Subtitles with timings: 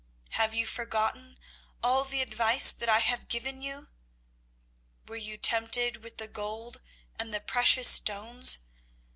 [0.31, 1.37] Have you forgotten
[1.83, 3.89] all the advice that I have given you?
[5.07, 6.81] Were you tempted with the gold
[7.19, 8.57] and the precious stones?